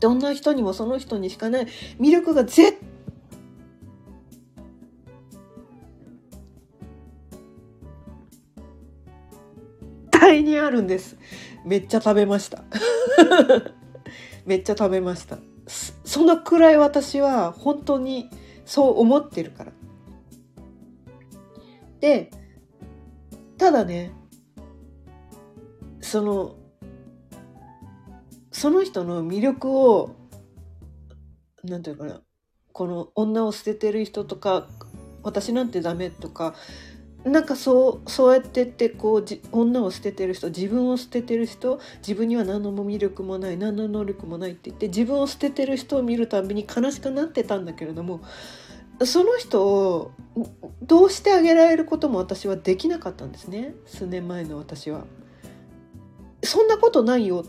[0.00, 1.66] どんな人にもその人にしかない
[2.00, 2.78] 魅力が絶
[10.50, 11.16] にあるんです。
[11.64, 12.64] めっちゃ食べました。
[14.44, 15.38] めっちゃ食べました。
[16.04, 18.28] そのくらい私は本当に
[18.64, 19.72] そう思ってるから。
[22.00, 22.30] で
[23.58, 24.12] ただね
[26.00, 26.56] その
[28.50, 30.16] その人の魅力を
[31.62, 32.22] 何て言うかな
[32.72, 34.66] この女を捨ててる人とか
[35.22, 36.54] 私なんてダメとか
[37.24, 48.22] なんかそうそうやってってこうじ女を捨ててる人自分を捨ててる人自分には何の魅力もない何の能力もないって言って自分を捨ててる人を見るたびに悲しくなってたんだけれども
[49.04, 50.12] その人を
[50.82, 55.04] どうしてあげられることも私はできなかったんですね数年前の私は。
[56.42, 57.44] そんなことないよ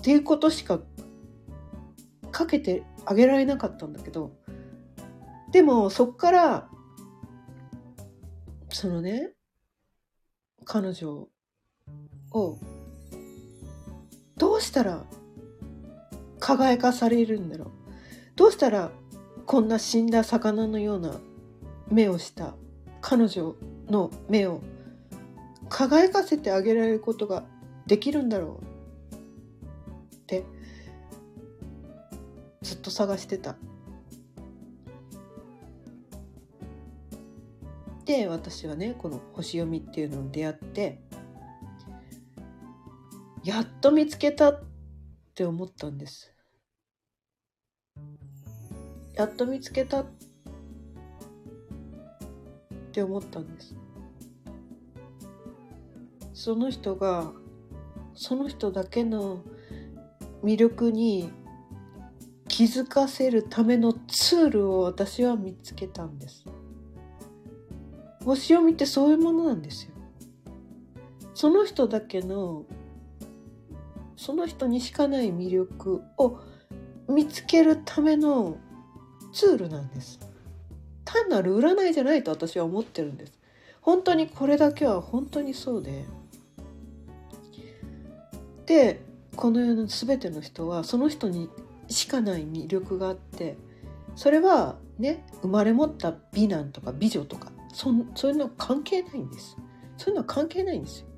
[0.00, 0.80] っていうことしか
[2.32, 4.32] かけてあげられなかったんだけど
[5.52, 6.68] でもそっから
[8.74, 9.30] そのね
[10.64, 11.28] 彼女
[12.32, 12.58] を
[14.36, 15.04] どうしたら
[16.40, 17.68] 輝かされるんだろう。
[18.34, 18.90] どうしたら
[19.46, 21.20] こんな死んだ魚のような
[21.88, 22.56] 目をした
[23.00, 23.54] 彼女
[23.88, 24.60] の目を
[25.68, 27.44] 輝かせてあげられることが
[27.86, 28.60] できるんだろ
[30.12, 30.44] うって
[32.62, 33.54] ずっと探してた。
[38.04, 41.00] で私はねこの星読みっていうのに出会って
[43.42, 44.62] やっと見つけたっ
[45.34, 46.32] て思ったんです
[49.14, 50.06] やっと見つけたっ
[52.92, 53.74] て思ったんです
[56.32, 57.32] その人が
[58.14, 59.42] その人だけの
[60.42, 61.32] 魅力に
[62.48, 66.44] 気づかせるためのツールを私は見つけたんです。
[68.24, 69.90] 星読みってそういうものなんですよ。
[71.34, 72.64] その人だけの
[74.16, 76.38] その人にしかない魅力を
[77.08, 78.56] 見つけるための
[79.32, 80.20] ツールなんです。
[81.04, 83.32] 単なる占いじゃないと私は思ってるんです
[83.80, 86.04] 本当にこれだけは本当にそうで
[88.66, 89.04] で
[89.36, 91.50] この世の全ての人はその人に
[91.88, 93.56] しかない魅力があって
[94.16, 99.56] それはね生まれ持った美男とか美女とかそそういうの関係ないんです。
[99.96, 101.08] そういうのは関係ないんですよ。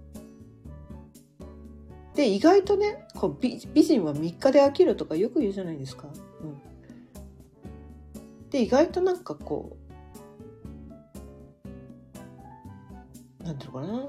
[2.15, 6.09] で意外とねこう美美人は3日で飽きるとかよく言うじゃないですか。
[6.41, 6.59] うん、
[8.49, 9.77] で意外となんかこ
[13.41, 14.07] うなんていうのかな。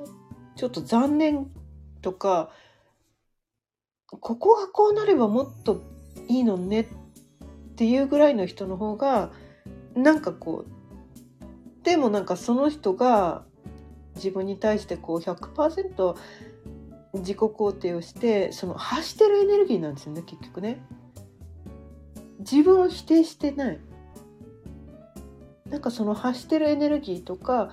[0.56, 1.52] ちょっと残念
[2.02, 2.50] とか
[4.08, 5.84] ここがこうなればもっと
[6.30, 6.86] いいのねっ
[7.76, 9.32] ていうぐらいの人の方が
[9.96, 10.77] なんかこう
[11.88, 13.46] でもなんかその人が
[14.16, 16.18] 自分に対してこう100%
[17.14, 20.86] 自己肯定をしてその発してるエネルギーなんですよね結局ね。
[22.40, 23.80] 自分を否定してない。
[25.70, 27.72] なんかその発してるエネルギーとか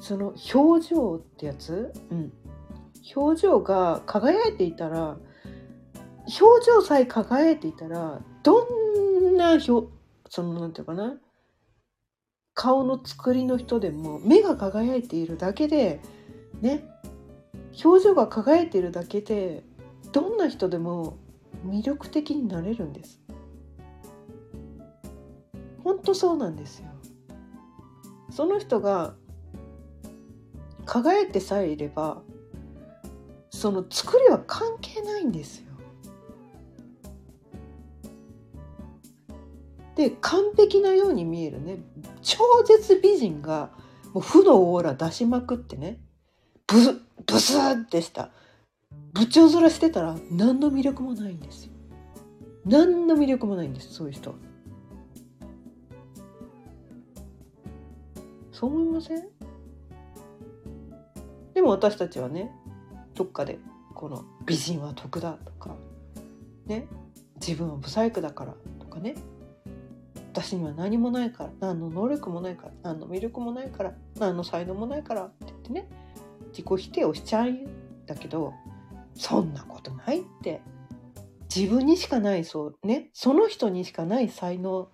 [0.00, 2.32] その表情ってやつ、うん、
[3.16, 5.16] 表情が輝いていたら
[6.40, 8.64] 表情さえ輝いていたらど
[9.32, 9.88] んな表
[10.30, 11.16] そのなんていうかな？
[12.56, 16.00] 顔の作りの人でも目が輝いているだけで
[16.62, 16.88] ね
[17.84, 19.62] 表情が輝いているだけで
[20.10, 21.18] どんな人でも
[21.66, 23.20] 魅力的になれるんです。
[25.84, 26.86] 本当そうなんですよ。
[28.30, 29.14] その人が
[30.86, 32.22] 輝いてさえいれば
[33.50, 35.65] その作りは関係ないんですよ。
[39.96, 41.78] で完璧なように見えるね。
[42.22, 43.70] 超絶美人が
[44.12, 45.98] もう負のオーラ出しまくってね。
[46.66, 46.76] ブ
[47.26, 48.30] ブスってした。
[49.12, 51.72] 部長面してたら何の魅力もないんですよ。
[52.66, 54.34] 何の魅力もないんですそういう人
[58.52, 59.22] そう思いません？
[61.54, 62.50] でも私たちはね
[63.14, 63.58] どっかで
[63.94, 65.74] この美人は得だとか
[66.66, 66.86] ね。
[67.40, 69.14] 自分は不細工だからとかね。
[70.36, 75.88] 私には何もないから何の能力もないから何の魅力もないから何の才能もないからって言ってね
[76.50, 77.66] 自己否定をしちゃうん
[78.04, 78.52] だけど
[79.14, 80.60] そんなことないって。
[81.54, 83.08] 自分にしかないそうね。
[83.14, 84.90] その人にしかない才能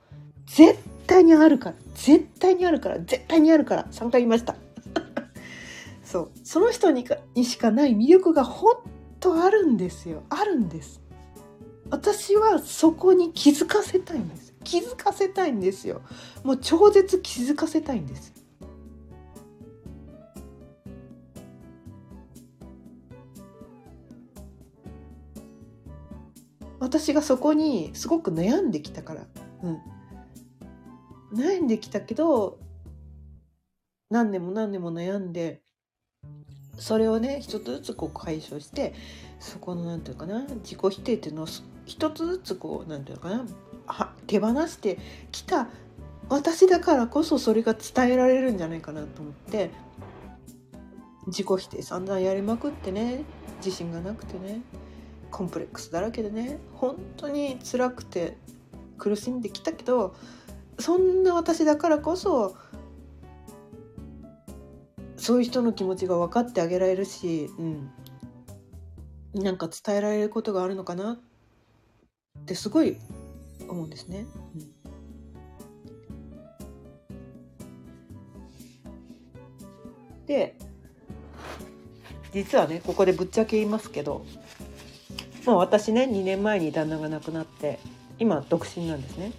[0.47, 0.79] 絶
[1.09, 4.55] 対にあるから絶対にあるから絶対にあるから3回言いました。
[6.05, 6.31] そう。
[6.45, 8.77] その人にかにしかない魅力が本
[9.19, 10.23] 当あるんですよ。
[10.29, 11.01] あるんです。
[11.91, 16.03] 私はそこに気づかせたいんです気づかせたいんですよ。
[16.45, 18.33] もう超絶気づかせたいんです。
[26.81, 29.27] 私がそこにすごく悩んできたから、
[29.63, 29.79] うん、
[31.33, 32.59] 悩んできたけど
[34.11, 35.63] 何年も何年も悩んで
[36.77, 38.95] それをね一つずつこう解消して
[39.39, 41.47] そこの何て言うかな自己否定っていうのを
[41.87, 43.47] 一つずつこう何て言うかな
[44.33, 44.99] 手放して
[45.31, 45.69] きた
[46.31, 49.71] 私だからこそそれが伝えられるんじゃないかなと思って
[51.27, 53.25] 自己否定散々やりまくってね
[53.59, 54.63] 自信がなくてね
[55.31, 58.39] コンプレックスだらけでね本当に辛くて
[58.97, 60.15] 苦しんできたけど
[60.79, 62.57] そんな私だからこそ
[65.19, 67.51] そういう人の気持ちが分かってあげられるし、
[69.35, 71.19] うん、なんか伝えられることがあるのかな
[72.39, 72.97] ってすごい
[73.69, 74.27] 思うんですね。
[74.55, 74.73] うん
[80.27, 80.57] で
[82.33, 84.25] 実はねここでぶっちゃけ言いますけど
[85.45, 87.81] まあ、私ね2年前に旦那が亡くなって
[88.19, 89.33] 今独身なんですね。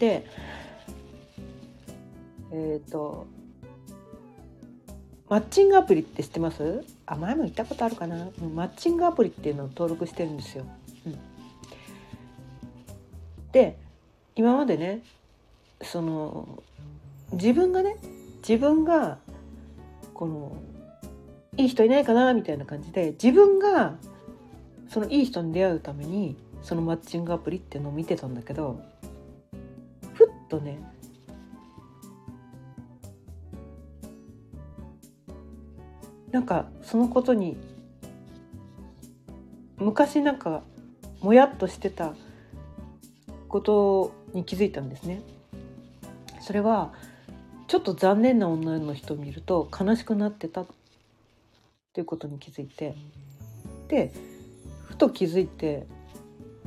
[0.00, 0.26] で
[2.52, 3.26] えっ、ー、と
[5.28, 6.84] マッチングアプリって知ってます？
[7.06, 8.30] あ前も言ったことあるかな？
[8.54, 10.66] マッチングアプリっていうのを登録してるんですよ。
[11.06, 11.18] うん、
[13.52, 13.76] で
[14.36, 15.02] 今までね
[15.82, 16.62] その
[17.32, 17.96] 自分がね
[18.46, 19.18] 自分が
[20.14, 20.56] この
[21.56, 23.94] いい人いないかなみたいな感じで自分が
[24.88, 28.80] そのいい人に出会うためにそのマッチングアプリっていうのを見てたんだけど
[30.14, 30.82] ふっとね
[36.30, 37.56] なんかそのことに
[39.78, 40.62] 昔なんか
[41.20, 42.14] もやっとしてた
[43.50, 45.20] ことに気づいたんですね。
[46.40, 46.92] それは
[47.66, 50.66] ちょっと残念な女の人を見ると悲しくなってたっ
[51.92, 52.94] ていうことに気づいて
[53.88, 54.12] で
[54.86, 55.86] ふと気づいて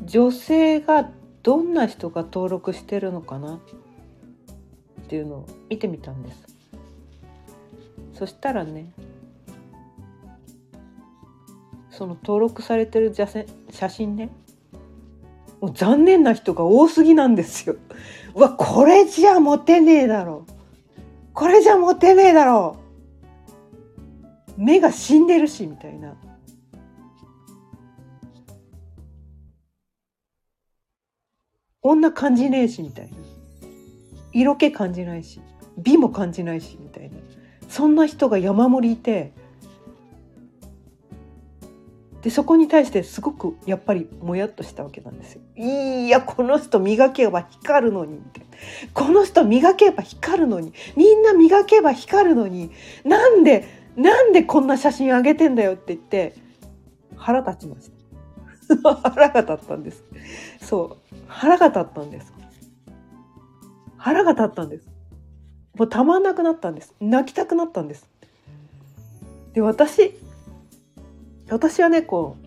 [0.05, 1.09] 女性が
[1.41, 3.55] どんな人が登録してるのかな？
[3.55, 3.59] っ
[5.07, 6.47] ていうのを見てみたんです
[8.13, 8.91] そしたらね
[11.91, 14.29] その登録されてる写真ね
[15.63, 17.77] もう残念な人が多すぎなんですよ。
[18.35, 20.45] うわこれじゃモテねえだろ
[21.33, 22.75] これじゃモテねえだろ
[24.57, 26.17] 目が死んでるしみたいな。
[31.81, 33.15] 女感じねえしみたいな。
[34.33, 35.39] 色気感じないし
[35.77, 37.15] 美も感じないしみたいな
[37.69, 39.31] そんな人が山盛りいて
[42.23, 45.41] でそこに対してすごくやっぱりもやっとしたわけなんですよ。
[45.57, 48.21] いやこの人磨けば光るのに
[48.93, 52.71] この人磨けば光るのにみんな磨けば光るのに
[53.03, 53.67] なんで
[53.97, 56.33] なんでこんな写真あげてんだよって言って
[57.17, 57.93] 腹立ちました。
[59.11, 60.03] 腹が立ったんです。
[60.61, 62.33] そう腹が立ったんです。
[63.97, 64.87] 腹が立ったんです。
[65.77, 66.95] もうたまんなくなったんです。
[67.01, 68.09] 泣きたくなったんです。
[69.51, 70.13] で私
[71.53, 72.45] 私はねこう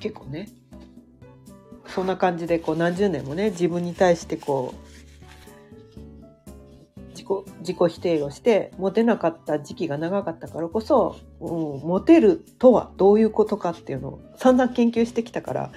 [0.00, 0.48] 結構ね
[1.86, 4.78] そんな感じでこう何十年もね自分に対してこう
[7.10, 7.26] 自己
[7.58, 11.48] 自己否定をしてモテなかった時期が長かったからこそ、うん、
[11.86, 15.70] モテるとはどういうことかっていうのを散々研究してきたから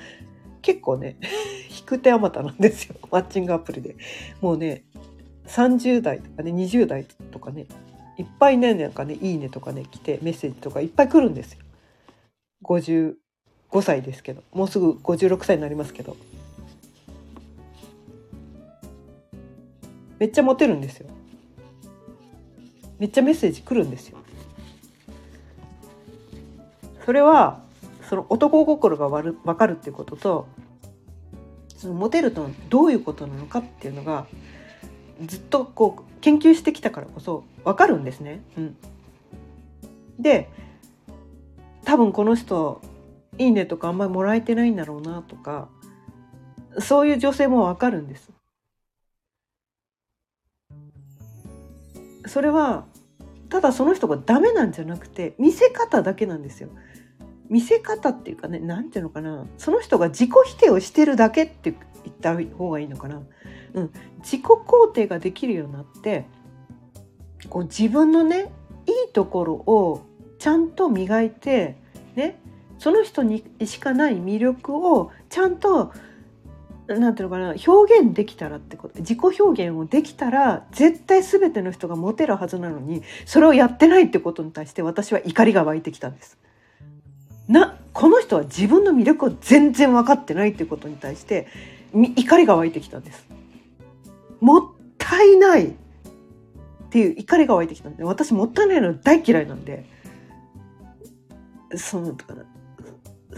[0.62, 1.18] 結構ね
[1.78, 3.98] 引く手あまたなんですよマッチングアプリで。
[4.40, 4.86] もうね
[5.48, 7.66] 30代とかね20代とかね
[8.18, 11.60] いっぱいねなんかね「いいね」とかね来てメッセージとかいっぱい来るんですよ。
[12.64, 13.16] 55
[13.82, 16.16] 歳ですけどもうすぐ56歳になりますけど
[20.20, 21.10] めっちゃモテるんですよ。
[23.00, 24.20] めっちゃメッセージ来るんですよ。
[27.04, 27.64] それは
[28.08, 30.48] その男心がわる分かるってことと
[31.76, 34.28] そのモテるとどういうことなのかっていうのが
[35.26, 38.42] ずっとこう研究してきたからこそ分かるんですね。
[38.58, 38.78] うん、
[40.20, 40.50] で
[41.84, 42.82] 多分この人
[43.38, 45.70] 「いいね」とかあんまりもらえてないんだろうなとか
[46.80, 48.32] そういう女性も分かるんです。
[52.28, 52.86] それは
[53.50, 56.70] ただその人がダメなんじゃなくて見せ方だけなんですよ。
[57.50, 63.22] 見せ方っていうかね何ていうのかなその人が自己否定をしてるだけって言った方がいいのかな。
[63.74, 66.26] うん、自己肯定ができるようになって
[67.50, 68.52] こう自分のね
[68.86, 70.02] いいところを
[70.40, 71.78] ちゃんと磨いて
[72.16, 72.40] ね
[72.80, 75.94] その人にしかない魅力をちゃんと
[76.88, 86.38] なんていうのかな表現できたらってこと自己表現をできたら絶対全ての人がモテるはずなのにそれをやってないってことに対して私は怒りが湧いてきたんです。
[87.48, 91.48] なこの人は自分の魅力を全然分かってないってことに対して
[91.94, 93.28] 怒りが湧いてきたんです。
[94.42, 95.74] もったいないっ
[96.90, 99.86] ていう怒りが湧いてきたんで私もったいないの大嫌いなんで
[101.78, 102.18] その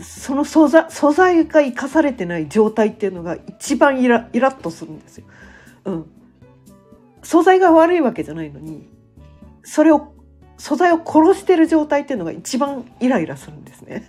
[0.01, 5.25] その素材素材が生かされてない状態っていうのが一番イライラッとするんですよ。
[5.85, 6.05] うん、
[7.21, 8.87] 素材が悪いわけじゃないのに
[9.63, 10.13] それを
[10.57, 14.07] 素材を殺してる状態っていうのが一番イライラするんですね。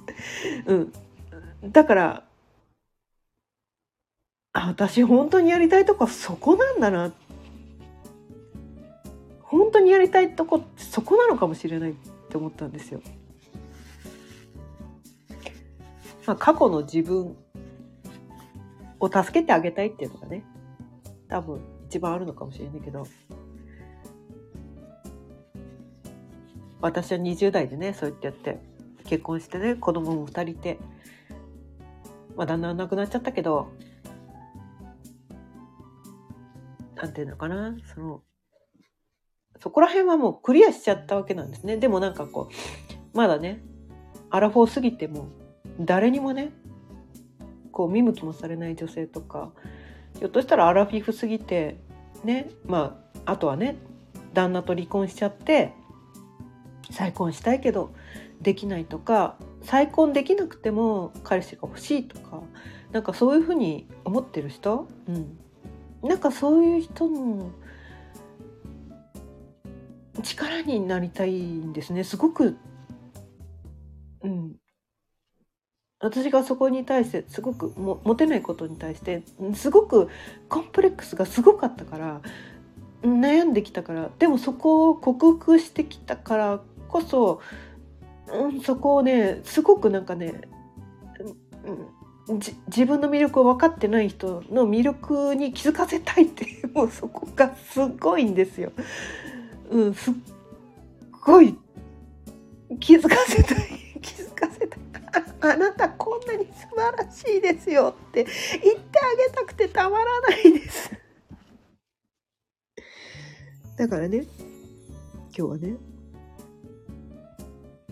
[0.66, 0.92] うん、
[1.70, 2.24] だから
[4.52, 7.12] 私本当にやりたいとこそこなんだな
[9.42, 11.94] 本当にやりたいとこそこなのかもしれないっ
[12.28, 13.00] て思ったんですよ。
[16.26, 17.36] まあ、過去の自分
[19.00, 20.44] を助けてあげたいっていうのがね
[21.28, 23.06] 多分一番あるのかもしれないけど
[26.80, 28.60] 私は20代でねそうやってやって
[29.06, 30.78] 結婚してね子供も2人いて、
[32.36, 33.72] まあ、旦那は亡くなっちゃったけど
[37.00, 37.76] なんていうのかな？
[37.94, 38.22] その
[39.58, 41.76] そこら辺はもうクリアしちゃったわけなんですね。
[41.76, 42.48] でもなんかこ
[43.14, 43.62] うまだね
[44.30, 45.28] アラフォー過ぎても
[45.80, 46.52] 誰にもね
[47.72, 49.52] こう見向きもされない女性とか
[50.18, 51.80] ひょっとしたらアラフィフ過ぎて
[52.24, 53.76] ねまああとはね
[54.34, 55.72] 旦那と離婚しちゃって
[56.90, 57.94] 再婚したいけど
[58.40, 62.42] できないとか再婚できなくても彼氏が欲しいとか
[62.92, 65.38] なんかそういうふうに思ってる人、うん、
[66.02, 67.50] なんかそういう人の
[70.22, 72.04] 力になりたいんですね。
[72.04, 72.56] すごく、
[74.22, 74.56] うん、
[76.00, 79.22] 私がそこに対してすごくもモテないことに対して
[79.54, 80.08] すごく
[80.48, 82.20] コンプレックスがすごかったから
[83.02, 87.40] 悩んできたからでもそこを克服してきたからこそ、
[88.32, 90.40] うん、そこをねすごくなんかね、
[91.64, 91.86] うん、
[92.30, 98.72] 自分の魅力を分かってない人の魅力に気づかせたいって もうそこがすごいんですよ。
[99.70, 100.14] うん、すっ
[101.22, 101.56] ごい
[102.78, 103.58] 気づかせたい
[104.00, 104.80] 気づかせたい
[105.42, 108.26] あなたこんなに素晴らしいですよって
[108.62, 110.90] 言ってあげたくてたまらないです
[113.76, 114.26] だからね
[115.28, 115.76] 今日はね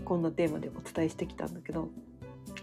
[0.05, 1.89] こんなテーマでお伝えしてきたんだけど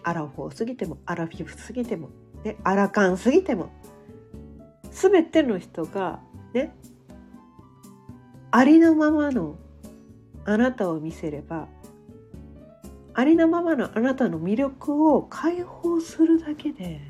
[0.05, 2.09] アラフォー過ぎてもアラフィフ過ぎても、
[2.43, 3.71] ね、アラカン過ぎても
[4.91, 6.19] 全ての人が
[6.53, 6.73] ね
[8.51, 9.57] ありのままの
[10.45, 11.67] あなたを見せれば
[13.15, 17.01] ありのままのあなたの魅力を解放するだけで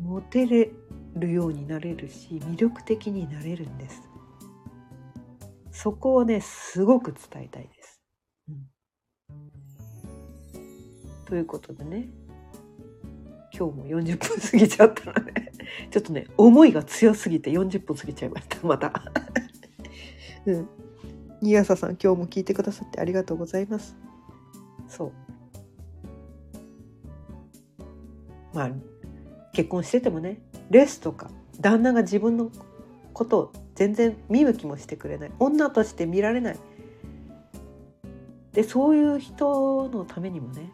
[0.00, 0.70] モテれ
[1.16, 4.02] るようになれるし魅力的になれるんです。
[5.72, 7.81] そこをねすごく伝えたいです、
[11.32, 12.10] ということでね。
[13.58, 15.50] 今日も40分過ぎちゃったので。
[15.90, 18.66] ちょっとね思いが強すぎて40分過ぎちゃいました。
[18.66, 18.92] また。
[20.44, 20.68] うん。
[21.40, 23.96] 新朝さん今日も聞いてくださってありがとうございます。
[24.88, 25.12] そう。
[28.52, 28.70] まあ
[29.54, 32.50] 結婚しててもねレスとか旦那が自分の
[33.14, 35.32] ことを全然見向きもしてくれない。
[35.38, 36.58] 女として見られない。
[38.52, 40.70] でそういう人のためにもね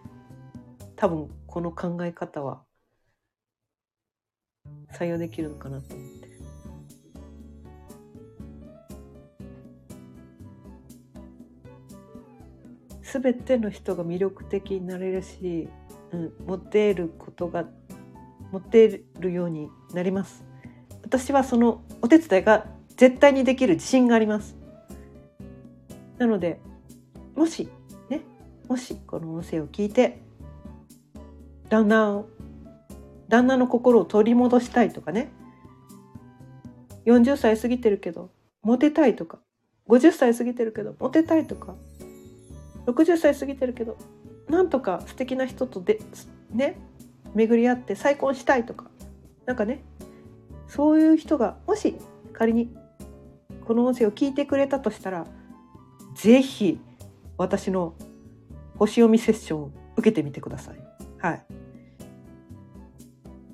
[0.99, 2.65] 多分この考え方は
[4.93, 6.29] 採用できるのかなと思って。
[13.01, 15.69] 全ての人が魅力的になれるし、
[16.13, 17.65] うん、持てることが
[18.53, 20.45] 持てるようになります
[21.05, 22.67] 私はそのお手伝いが
[22.99, 24.57] 絶対にできる自信があります
[26.19, 26.61] なので
[27.35, 27.71] もし
[28.11, 28.21] ね
[28.69, 30.28] もしこの音声を聞いて
[31.69, 32.29] 旦那を
[33.29, 35.31] 旦那の心を取り戻したいとかね
[37.07, 38.31] 40歳過ぎてるけど
[38.63, 39.39] モテたいとか
[39.89, 41.75] 50歳過ぎてるけどモテたいとか
[42.87, 43.97] 60歳過ぎてるけど
[44.49, 46.01] なんとか素敵な人とで
[46.51, 46.79] ね
[47.35, 48.87] 巡り合って再婚したいとか
[49.47, 49.85] なんかね
[50.67, 51.97] そういう人がもし
[52.33, 52.75] 仮に
[53.67, 55.27] この音声を聞いてくれたとしたら
[56.15, 56.81] 是非
[57.37, 57.95] 私の
[58.79, 60.79] 星読みセッションを受けてみてください。
[61.19, 61.58] はい。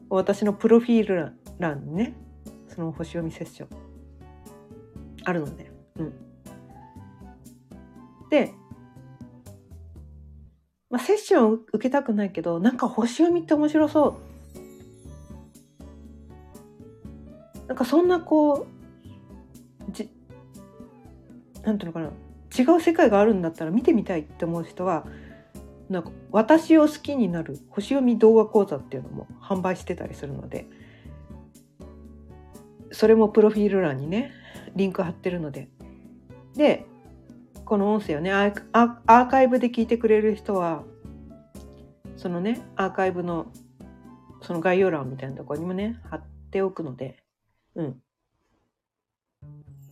[0.09, 2.15] 私のプロフィール欄にね
[2.69, 3.69] その星読みセッション
[5.25, 6.13] あるので、うん。
[8.31, 8.53] で
[10.91, 14.17] まあ、セッションを受けたくないけどなんか星読みって面白そ
[17.65, 17.67] う。
[17.67, 18.67] なんかそんなこ
[19.89, 20.09] うじ
[21.63, 22.11] なんていうのかな。
[22.57, 25.07] 違う世界があるんだったら見てみたいって思う人は
[25.89, 30.67] なんか私を好きになる星読み動画講座っていうのも販売してたりするので
[32.91, 34.33] それもプロフィール欄にね
[34.77, 35.69] リンク貼ってるので。
[36.55, 36.87] で
[37.65, 40.85] この音声をねアーカイブで聞いてくれる人は
[42.17, 43.47] そのねアーカイブの
[44.43, 47.23] その概要欄みたいなところにもね貼っておくので
[47.75, 48.03] うん、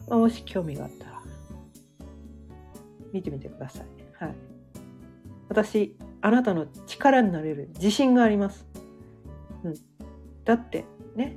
[0.08, 1.22] まあ、もし興味があったら
[3.12, 3.86] 見てみてください。
[4.24, 4.51] はい。
[5.52, 7.68] 私あなたの力になれる。
[7.74, 8.66] 自信があります、
[9.64, 9.74] うん、
[10.46, 11.36] だってね。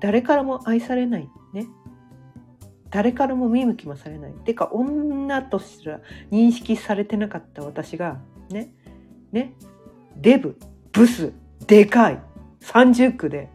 [0.00, 1.66] 誰からも愛されないね。
[2.90, 4.32] 誰からも見向きもされない。
[4.44, 8.20] てか女とすら認識されてなかった私が
[8.50, 8.72] ね。
[9.32, 9.54] ね。
[10.16, 10.56] デブ。
[10.92, 11.32] ブス。
[11.66, 12.22] でかい。
[12.60, 13.50] 30区で。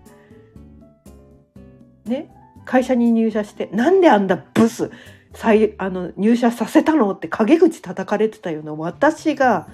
[2.04, 2.36] ね。
[2.66, 4.92] 会社に入社してなんであんだブス
[5.34, 9.68] 再あの入社させたのって陰口叩かれてたような私が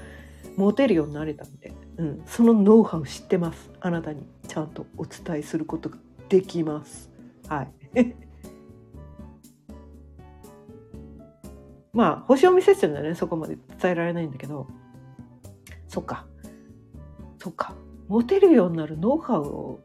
[0.56, 3.70] モテるようになれたんで、うん、そのノウハウ知ってます。
[3.80, 5.98] あなたにちゃんとお伝えすることが
[6.28, 7.10] できます。
[7.48, 7.72] はい。
[11.94, 13.16] まあ星読みセッションでね。
[13.16, 14.68] そこまで伝えられないんだけど。
[15.88, 16.26] そっか。
[17.38, 17.76] そっか。
[18.08, 19.80] モテるようになるノウハウを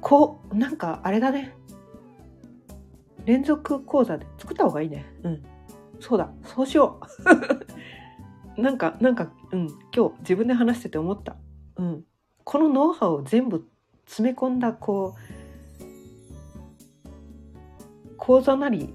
[0.00, 1.54] こうなんかあれだね。
[3.24, 5.42] 連続講座で作った方がいいねうん
[6.00, 7.00] そうだそうしよ
[8.56, 11.36] う なんかなんかうん今日自分で話してて思った
[11.76, 12.04] うん
[12.44, 13.66] このノウハウを全部
[14.06, 15.20] 詰め込んだこう
[18.16, 18.94] 講座なり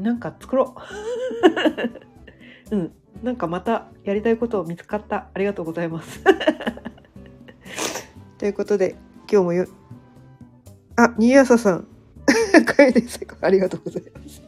[0.00, 0.74] なんか作ろ
[2.70, 2.72] う。
[2.74, 2.92] うん。
[3.22, 5.28] なんかまたやりたいことを見つかった。
[5.34, 6.24] ありがとうございます。
[8.38, 8.96] ということで、
[9.30, 9.66] 今日もよ、
[10.96, 11.86] あ、新朝さん。
[13.42, 14.02] ありがとうござい。
[14.14, 14.42] ます。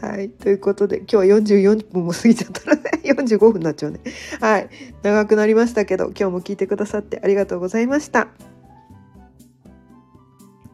[0.00, 0.30] はい。
[0.30, 0.54] とい。
[0.54, 4.00] うことで、今日は44分も過ぎちゃったらね、45分になっちゃうね。
[4.40, 4.68] はい。
[5.02, 6.56] 長くなりましたけど、今日も聞い。
[6.56, 7.86] てくださってありがとうござい。
[7.86, 8.28] ました。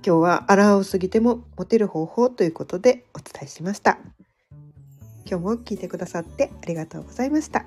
[0.07, 2.48] 今日は荒を過ぎてもモテる方法とい。
[2.48, 3.98] うことでお伝えしました
[5.26, 5.78] 今日も聞い。
[5.78, 7.30] てくださってありがとうござい。
[7.30, 7.66] ました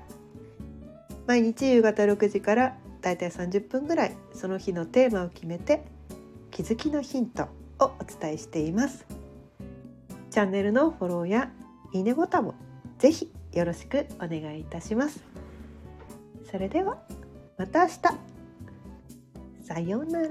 [1.26, 3.18] 毎日夕方6時からだい。
[3.18, 3.30] たい。
[3.30, 4.16] 30分ぐらい。
[4.34, 5.84] その日のテーマを決めて
[6.50, 7.48] 気づきのヒント
[7.80, 9.06] をお伝えしています。
[10.30, 11.50] チャンネルのフォローや
[11.92, 12.54] いいねボタンも
[12.98, 15.22] ぜひよろしくお願いいたします。
[16.50, 16.98] それでは
[17.56, 17.98] また明日。
[19.66, 20.28] さようなら。